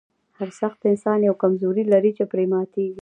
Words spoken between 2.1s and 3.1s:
چې پرې ماتیږي